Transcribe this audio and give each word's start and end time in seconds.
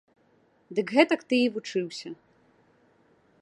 Дык 0.79 0.87
гэтак 0.99 1.21
ты 1.33 1.41
і 1.45 1.51
вучыўся. 1.57 2.09